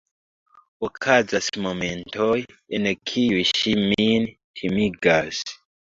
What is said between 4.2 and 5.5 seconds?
timigas.